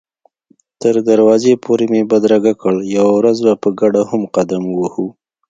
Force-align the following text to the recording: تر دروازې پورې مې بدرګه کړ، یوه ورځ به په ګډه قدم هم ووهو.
تر 0.81 0.95
دروازې 1.09 1.53
پورې 1.63 1.85
مې 1.91 2.01
بدرګه 2.11 2.53
کړ، 2.61 2.75
یوه 2.97 3.11
ورځ 3.19 3.37
به 3.45 3.53
په 3.63 3.69
ګډه 3.79 4.01
قدم 4.35 4.63
هم 4.65 4.65
ووهو. 4.77 5.07